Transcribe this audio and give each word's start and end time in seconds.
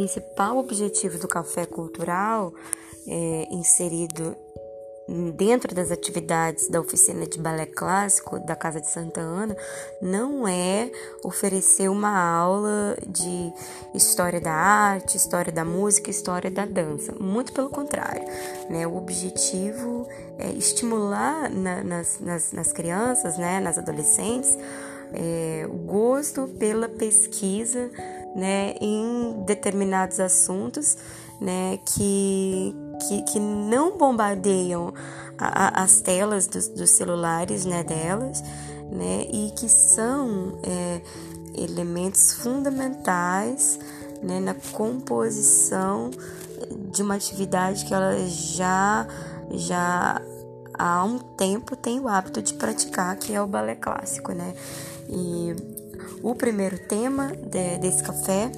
principal 0.00 0.56
objetivo 0.56 1.18
do 1.18 1.28
café 1.28 1.66
cultural 1.66 2.54
é, 3.06 3.48
inserido 3.50 4.34
dentro 5.36 5.74
das 5.74 5.90
atividades 5.90 6.68
da 6.70 6.80
oficina 6.80 7.26
de 7.26 7.38
balé 7.38 7.66
clássico 7.66 8.38
da 8.38 8.56
Casa 8.56 8.80
de 8.80 8.88
Santa 8.88 9.20
Ana 9.20 9.54
não 10.00 10.48
é 10.48 10.90
oferecer 11.22 11.90
uma 11.90 12.18
aula 12.18 12.96
de 13.06 13.52
história 13.94 14.40
da 14.40 14.52
arte, 14.52 15.18
história 15.18 15.52
da 15.52 15.66
música, 15.66 16.08
história 16.08 16.50
da 16.50 16.64
dança. 16.64 17.12
Muito 17.20 17.52
pelo 17.52 17.68
contrário, 17.68 18.24
né? 18.70 18.86
O 18.86 18.96
objetivo 18.96 20.08
é 20.38 20.50
estimular 20.52 21.50
na, 21.50 21.84
nas, 21.84 22.20
nas, 22.20 22.52
nas, 22.52 22.72
crianças, 22.72 23.36
né, 23.36 23.60
nas 23.60 23.76
adolescentes, 23.76 24.56
é, 25.12 25.66
o 25.68 25.76
gosto 25.76 26.46
pela 26.58 26.88
pesquisa 26.88 27.90
né, 28.34 28.74
em 28.80 29.42
determinados 29.44 30.20
assuntos 30.20 30.96
né, 31.40 31.78
que, 31.84 32.74
que, 33.08 33.22
que 33.22 33.40
não 33.40 33.96
bombardeiam 33.96 34.92
a, 35.38 35.80
a, 35.80 35.82
as 35.82 36.00
telas 36.00 36.46
dos, 36.46 36.68
dos, 36.68 36.90
celulares 36.90 37.64
né, 37.64 37.82
delas 37.82 38.42
né, 38.90 39.26
e 39.30 39.50
que 39.56 39.68
são 39.68 40.58
é, 40.62 41.00
elementos 41.54 42.34
fundamentais 42.34 43.78
né, 44.22 44.38
na 44.38 44.54
composição 44.72 46.10
de 46.92 47.02
uma 47.02 47.14
atividade 47.14 47.84
que 47.84 47.94
ela 47.94 48.14
já, 48.26 49.06
já 49.50 50.20
há 50.74 51.04
um 51.04 51.18
tempo 51.18 51.76
tem 51.76 52.00
o 52.00 52.08
hábito 52.08 52.42
de 52.42 52.54
praticar, 52.54 53.16
que 53.16 53.34
é 53.34 53.40
o 53.40 53.46
balé 53.46 53.74
clássico, 53.74 54.32
né? 54.32 54.54
E 55.08 55.54
o 56.22 56.34
primeiro 56.34 56.78
tema 56.78 57.28
de, 57.28 57.78
desse 57.78 58.02
café 58.02 58.50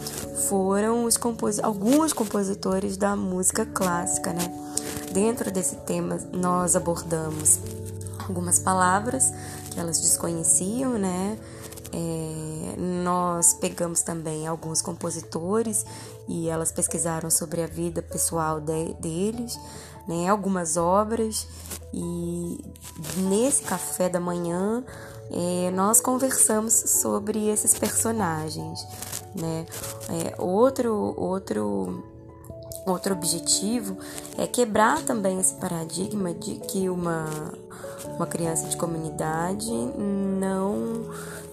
foram 0.48 1.04
os 1.04 1.16
compos 1.16 1.58
alguns 1.58 2.12
compositores 2.12 2.96
da 2.96 3.14
música 3.14 3.64
clássica, 3.66 4.32
né? 4.32 4.52
Dentro 5.12 5.50
desse 5.50 5.76
tema, 5.76 6.18
nós 6.32 6.74
abordamos 6.74 7.58
algumas 8.26 8.58
palavras 8.58 9.32
que 9.70 9.78
elas 9.78 10.00
desconheciam, 10.00 10.98
né? 10.98 11.38
É, 11.94 12.74
nós 12.78 13.52
pegamos 13.54 14.00
também 14.00 14.46
alguns 14.46 14.80
compositores 14.80 15.84
e 16.26 16.48
elas 16.48 16.72
pesquisaram 16.72 17.28
sobre 17.30 17.62
a 17.62 17.66
vida 17.66 18.00
pessoal 18.00 18.60
de, 18.60 18.94
deles, 18.94 19.58
né? 20.06 20.28
Algumas 20.28 20.76
obras 20.76 21.46
e 21.92 22.64
nesse 23.18 23.62
café 23.62 24.08
da 24.08 24.20
manhã 24.20 24.84
é, 25.30 25.70
nós 25.70 26.00
conversamos 26.00 26.72
sobre 26.72 27.48
esses 27.48 27.78
personagens, 27.78 28.86
né? 29.34 29.66
É, 30.10 30.34
outro, 30.40 31.14
outro, 31.16 32.04
outro 32.86 33.14
objetivo 33.14 33.96
é 34.36 34.46
quebrar 34.46 35.02
também 35.02 35.38
esse 35.40 35.54
paradigma 35.54 36.34
de 36.34 36.56
que 36.56 36.88
uma, 36.88 37.26
uma 38.16 38.26
criança 38.26 38.68
de 38.68 38.76
comunidade 38.76 39.70
não, 39.70 41.06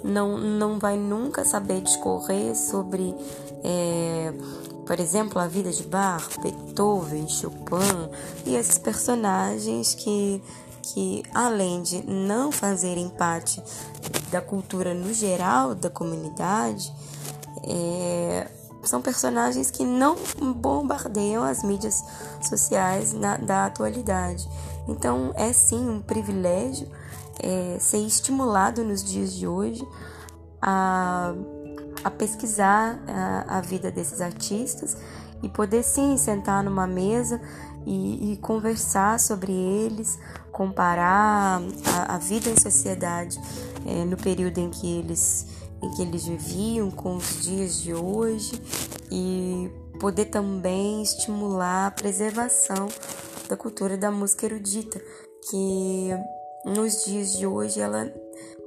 não, 0.04 0.38
não 0.38 0.80
vai 0.80 0.98
nunca 0.98 1.46
saber 1.46 1.82
discorrer 1.82 2.56
sobre, 2.56 3.16
é, 3.64 4.34
por 4.90 5.00
exemplo, 5.00 5.40
a 5.40 5.46
vida 5.46 5.72
de 5.72 5.84
Bach, 5.84 6.28
Beethoven, 6.42 7.30
Chopin 7.30 8.10
e 8.44 8.56
esses 8.56 8.80
personagens 8.80 9.94
que 9.94 10.42
que, 10.82 11.22
além 11.32 11.84
de 11.84 12.04
não 12.10 12.52
fazerem 12.52 13.08
parte 13.08 13.62
da 14.32 14.42
cultura 14.42 14.92
no 14.92 15.14
geral 15.14 15.76
da 15.76 15.92
comunidade, 15.92 16.92
é, 17.66 18.48
são 18.82 19.00
personagens 19.00 19.70
que 19.70 19.86
não 19.86 20.16
bombardeiam 20.56 21.44
as 21.44 21.62
mídias 21.62 22.04
sociais 22.42 23.14
na, 23.14 23.38
da 23.38 23.68
atualidade. 23.68 24.50
Então, 24.88 25.32
é 25.36 25.54
sim 25.54 25.88
um 25.88 26.02
privilégio 26.02 26.90
é, 27.38 27.78
ser 27.80 28.00
estimulado 28.00 28.84
nos 28.84 29.04
dias 29.04 29.36
de 29.36 29.46
hoje 29.48 29.88
a, 30.60 31.36
a 32.04 32.10
pesquisar 32.10 33.00
a, 33.08 33.58
a 33.58 33.62
vida 33.62 33.92
desses 33.92 34.22
artistas 34.22 34.98
e 35.42 35.50
poder 35.50 35.84
sim 35.84 36.18
sentar 36.18 36.64
numa 36.64 36.88
mesa 36.88 37.42
e, 37.86 38.34
e 38.34 38.38
conversar 38.38 39.20
sobre 39.20 39.52
eles, 39.52 40.20
comparar 40.52 41.62
a, 41.86 42.16
a 42.16 42.18
vida 42.18 42.50
em 42.50 42.60
sociedade 42.60 43.40
é, 43.86 44.04
no 44.06 44.18
período 44.18 44.58
em 44.58 44.70
que 44.70 45.00
eles 45.00 45.48
em 45.82 45.90
que 45.92 46.02
eles 46.02 46.26
viviam 46.26 46.92
com 46.92 47.16
os 47.16 47.42
dias 47.42 47.82
de 47.82 47.94
hoje 47.94 48.62
e 49.10 49.72
poder 50.00 50.26
também 50.26 51.02
estimular 51.02 51.88
a 51.88 51.92
preservação 51.92 52.90
da 53.48 53.56
cultura 53.56 53.98
da 53.98 54.12
música 54.12 54.46
erudita, 54.46 55.02
que 55.50 56.10
nos 56.66 57.06
dias 57.06 57.38
de 57.38 57.48
hoje 57.48 57.80
ela 57.80 58.12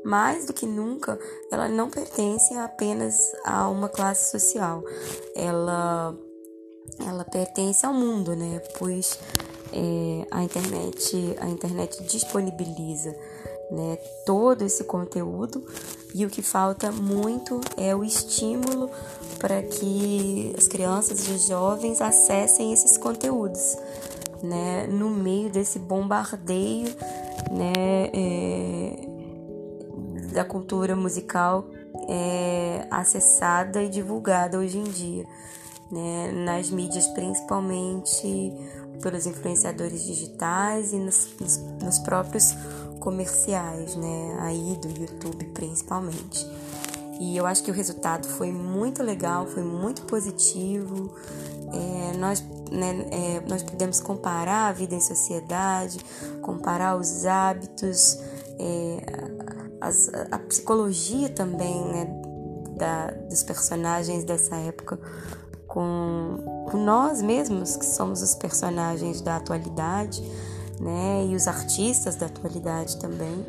mais 0.05 0.47
do 0.47 0.53
que 0.53 0.67
nunca 0.67 1.19
ela 1.51 1.69
não 1.69 1.91
pertence 1.91 2.55
apenas 2.55 3.17
a 3.45 3.69
uma 3.69 3.89
classe 3.89 4.31
social. 4.31 4.83
Ela 5.35 6.17
ela 7.07 7.25
pertence 7.25 7.87
ao 7.87 7.95
mundo, 7.95 8.37
né? 8.37 8.61
Pois 8.79 9.19
é, 9.73 10.27
a 10.31 10.43
internet 10.43 11.37
a 11.41 11.49
internet 11.49 12.03
disponibiliza 12.05 13.17
né, 13.73 13.97
todo 14.27 14.63
esse 14.63 14.85
conteúdo 14.85 15.65
e 16.15 16.27
o 16.27 16.31
que 16.31 16.43
falta 16.43 16.93
muito 16.93 17.59
é 17.79 17.97
o 17.97 18.05
estímulo 18.05 18.91
para 19.39 19.63
que 19.63 20.55
as 20.57 20.69
crianças 20.69 21.27
e 21.27 21.33
os 21.33 21.47
jovens 21.47 22.03
acessem 22.03 22.73
esses 22.73 22.99
conteúdos, 22.99 23.77
né, 24.43 24.87
no 24.87 25.09
meio 25.09 25.49
desse 25.49 25.79
bombardeio, 25.79 26.95
né, 27.51 28.11
é, 28.13 29.12
da 30.33 30.45
cultura 30.45 30.97
musical 30.97 31.69
é, 32.09 32.87
acessada 32.91 33.83
e 33.83 33.89
divulgada 33.89 34.59
hoje 34.59 34.79
em 34.79 34.85
dia, 34.85 35.27
né, 35.91 36.33
nas 36.45 36.71
mídias 36.71 37.07
principalmente 37.09 38.53
pelos 39.03 39.27
influenciadores 39.27 40.05
digitais 40.05 40.93
e 40.93 40.97
nos, 40.97 41.29
nos, 41.39 41.57
nos 41.83 41.99
próprios 41.99 42.55
comerciais, 43.01 43.97
né? 43.97 44.37
Aí 44.41 44.79
do 44.81 44.89
YouTube 44.89 45.45
principalmente. 45.47 46.47
E 47.21 47.37
eu 47.37 47.47
acho 47.47 47.63
que 47.63 47.71
o 47.71 47.75
resultado 47.75 48.27
foi 48.27 48.51
muito 48.51 49.03
legal, 49.03 49.47
foi 49.47 49.63
muito 49.63 50.03
positivo. 50.03 51.11
É, 51.73 52.17
nós, 52.17 52.43
né, 52.71 53.07
é, 53.11 53.43
nós 53.49 53.63
podemos 53.63 54.01
comparar 54.01 54.69
a 54.69 54.73
vida 54.73 54.95
em 54.95 55.01
sociedade, 55.01 55.99
comparar 56.41 56.97
os 56.97 57.25
hábitos, 57.27 58.19
é, 58.59 59.42
as, 59.83 60.09
a 60.31 60.39
psicologia 60.39 61.29
também 61.29 61.85
né, 61.89 62.07
da, 62.77 63.11
dos 63.29 63.43
personagens 63.43 64.23
dessa 64.23 64.55
época 64.57 64.99
com, 65.67 66.67
com 66.71 66.77
nós 66.77 67.21
mesmos, 67.21 67.77
que 67.77 67.85
somos 67.85 68.23
os 68.23 68.35
personagens 68.35 69.21
da 69.21 69.37
atualidade, 69.37 70.23
né? 70.79 71.27
E 71.27 71.35
os 71.35 71.49
artistas 71.49 72.15
da 72.15 72.27
atualidade 72.27 72.99
também. 72.99 73.47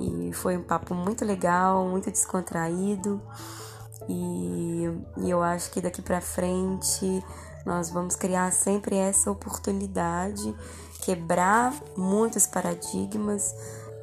E 0.00 0.32
foi 0.32 0.56
um 0.56 0.62
papo 0.62 0.94
muito 0.94 1.24
legal, 1.24 1.86
muito 1.86 2.10
descontraído. 2.10 3.22
E, 4.08 4.90
e 5.18 5.30
eu 5.30 5.42
acho 5.42 5.70
que 5.70 5.80
daqui 5.80 6.02
para 6.02 6.20
frente 6.20 7.24
nós 7.64 7.88
vamos 7.88 8.16
criar 8.16 8.52
sempre 8.52 8.96
essa 8.96 9.30
oportunidade, 9.30 10.54
quebrar 11.02 11.72
muitos 11.96 12.46
paradigmas 12.46 13.54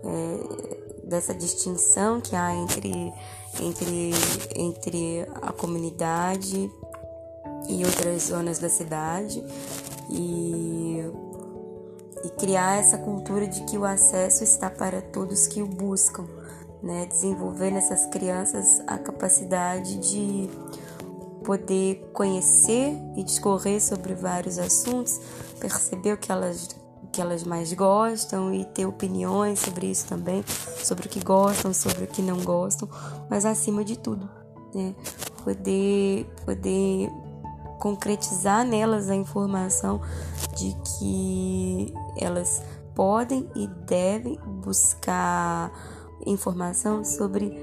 é, 0.04 0.91
dessa 1.12 1.34
distinção 1.34 2.22
que 2.22 2.36
há 2.36 2.56
entre, 2.56 3.14
entre, 3.60 4.12
entre 4.56 5.28
a 5.42 5.52
comunidade 5.52 6.72
e 7.68 7.86
outras 7.86 8.24
zonas 8.24 8.60
da 8.60 8.70
cidade 8.70 9.44
e, 10.10 11.04
e 12.24 12.30
criar 12.40 12.80
essa 12.80 12.98
cultura 12.98 13.46
de 13.46 13.64
que 13.66 13.78
o 13.78 13.84
acesso 13.84 14.44
está 14.44 14.70
para 14.70 15.02
todos 15.02 15.48
que 15.48 15.62
o 15.62 15.68
buscam, 15.68 16.26
né? 16.82 17.06
Desenvolver 17.06 17.72
nessas 17.72 18.06
crianças 18.08 18.82
a 18.88 18.98
capacidade 18.98 19.98
de 19.98 20.50
poder 21.44 22.10
conhecer 22.14 22.98
e 23.18 23.24
discorrer 23.24 23.82
sobre 23.82 24.14
vários 24.14 24.58
assuntos, 24.58 25.20
perceber 25.60 26.14
o 26.14 26.18
que 26.18 26.32
elas 26.32 26.70
que 27.12 27.22
elas 27.22 27.44
mais 27.44 27.74
gostam 27.74 28.54
e 28.54 28.66
ter 28.66 28.86
opiniões 28.86 29.60
sobre 29.60 29.88
isso 29.88 30.08
também, 30.08 30.44
sobre 30.84 31.08
o 31.08 31.10
que 31.10 31.24
gostam, 31.24 31.74
sobre 31.74 32.06
o 32.06 32.08
que 32.08 32.22
não 32.22 32.40
gostam, 32.40 32.88
mas 33.30 33.46
acima 33.46 33.84
de 33.84 33.98
tudo, 33.98 34.30
né? 34.74 34.96
Poder 35.44 36.26
poder 36.46 37.10
concretizar 37.80 38.66
nelas 38.66 39.10
a 39.10 39.16
informação 39.16 40.02
de 40.56 40.76
que 41.00 41.94
elas 42.16 42.62
podem 42.94 43.50
e 43.56 43.68
devem 43.68 44.38
buscar 44.64 45.72
informação 46.26 47.04
sobre 47.04 47.58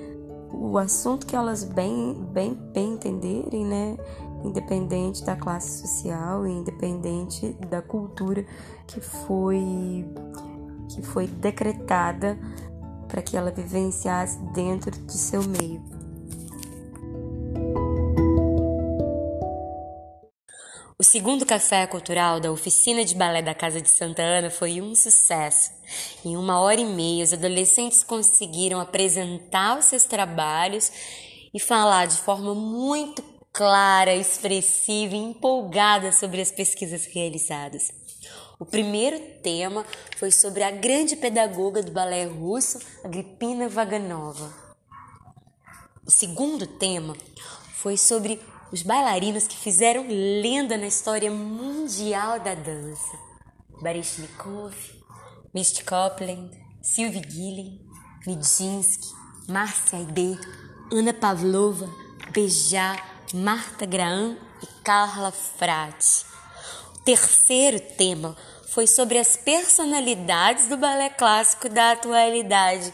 o 0.53 0.77
assunto 0.79 1.27
que 1.27 1.37
elas 1.37 1.63
bem, 1.63 2.15
bem, 2.33 2.55
bem 2.55 2.95
entenderem, 2.95 3.65
né? 3.65 3.97
Independente 4.45 5.25
da 5.25 5.37
classe 5.37 5.81
social 5.81 6.47
e 6.47 6.51
independente 6.51 7.53
da 7.69 7.83
cultura 7.83 8.45
que 8.87 9.01
foi 9.01 10.07
que 10.89 11.03
foi 11.03 11.27
decretada 11.27 12.39
para 13.07 13.23
que 13.23 13.37
ela 13.37 13.51
vivenciasse 13.51 14.39
dentro 14.53 14.91
de 14.91 15.13
seu 15.13 15.43
meio. 15.43 15.83
O 21.01 21.05
segundo 21.05 21.47
café 21.47 21.87
cultural 21.87 22.41
da 22.41 22.51
oficina 22.51 23.05
de 23.05 23.15
balé 23.15 23.41
da 23.41 23.55
Casa 23.55 23.81
de 23.81 23.89
Santa 23.89 24.21
Ana 24.21 24.51
foi 24.51 24.81
um 24.81 24.97
sucesso. 24.97 25.71
Em 26.25 26.37
uma 26.37 26.61
hora 26.61 26.81
e 26.81 26.85
meia, 26.85 27.23
os 27.23 27.33
adolescentes 27.33 28.03
conseguiram 28.03 28.81
apresentar 28.81 29.79
os 29.79 29.85
seus 29.85 30.05
trabalhos 30.05 30.91
e 31.55 31.61
falar 31.61 32.07
de 32.07 32.17
forma 32.17 32.53
muito 32.53 33.23
clara, 33.59 34.15
expressiva 34.15 35.17
e 35.17 35.19
empolgada 35.19 36.13
sobre 36.13 36.41
as 36.41 36.53
pesquisas 36.53 37.07
realizadas. 37.07 37.91
O 38.57 38.65
primeiro 38.65 39.19
tema 39.43 39.85
foi 40.17 40.31
sobre 40.31 40.63
a 40.63 40.71
grande 40.71 41.17
pedagoga 41.17 41.83
do 41.83 41.91
balé 41.91 42.25
russo, 42.25 42.79
Agripina 43.05 43.69
Vaganova. 43.69 44.49
O 46.07 46.11
segundo 46.11 46.69
tema 46.69 47.17
foi 47.75 47.97
sobre 47.97 48.41
os 48.71 48.83
bailarinos 48.83 49.49
que 49.49 49.57
fizeram 49.57 50.07
lenda 50.09 50.77
na 50.77 50.87
história 50.87 51.29
mundial 51.29 52.39
da 52.39 52.55
dança. 52.55 53.19
Baryshnikov, 53.83 54.77
Misty 55.53 55.83
Copeland, 55.83 56.57
Sylvie 56.81 57.29
Gillen, 57.29 57.81
Nijinsky, 58.25 59.09
Marcia 59.49 59.99
Aidê, 59.99 60.39
Ana 60.93 61.13
Pavlova, 61.13 61.89
Bejá, 62.33 63.18
Marta 63.35 63.85
Graham 63.85 64.39
e 64.63 64.67
Carla 64.83 65.31
Frati. 65.31 66.25
O 66.95 66.99
terceiro 67.01 67.79
tema 67.79 68.35
foi 68.69 68.87
sobre 68.87 69.19
as 69.19 69.37
personalidades 69.37 70.69
do 70.69 70.79
balé 70.79 71.11
clássico 71.11 71.69
da 71.69 71.93
atualidade. 71.93 72.93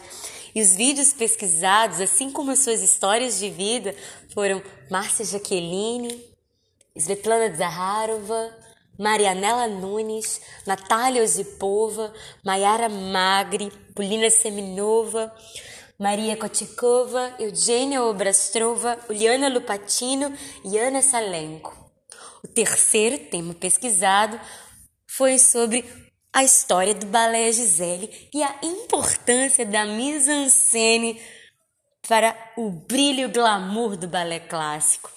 E 0.53 0.61
os 0.61 0.75
vídeos 0.75 1.13
pesquisados, 1.13 2.01
assim 2.01 2.29
como 2.31 2.51
as 2.51 2.59
suas 2.59 2.81
histórias 2.81 3.39
de 3.39 3.49
vida, 3.49 3.95
foram 4.33 4.61
Márcia 4.89 5.23
Jaqueline, 5.23 6.21
Svetlana 6.97 7.55
Zaharova, 7.55 8.53
Marianela 8.99 9.67
Nunes, 9.67 10.41
Natália 10.65 11.23
Osipova, 11.23 12.13
Mayara 12.43 12.89
Magri, 12.89 13.71
Polina 13.93 14.29
Seminova, 14.29 15.33
Maria 15.97 16.35
Kotikova, 16.35 17.33
Eugênia 17.39 18.03
Obrastrova, 18.03 18.99
Uliana 19.09 19.47
Lupatino 19.47 20.33
e 20.63 20.77
Ana 20.77 21.01
Salenko. 21.01 21.73
O 22.43 22.47
terceiro 22.47 23.17
tema 23.29 23.53
pesquisado 23.53 24.39
foi 25.07 25.39
sobre 25.39 25.85
a 26.33 26.43
história 26.43 26.93
do 26.93 27.05
balé 27.05 27.49
Gisele 27.49 28.29
e 28.33 28.43
a 28.43 28.55
importância 28.61 29.65
da 29.65 29.85
mise-en-scène 29.85 31.21
para 32.07 32.35
o 32.57 32.69
brilho 32.69 33.21
e 33.21 33.25
o 33.25 33.31
glamour 33.31 33.95
do 33.95 34.07
balé 34.07 34.41
clássico. 34.41 35.14